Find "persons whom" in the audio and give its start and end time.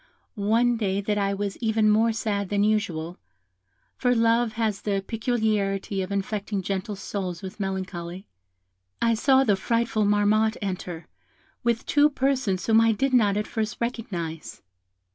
12.09-12.81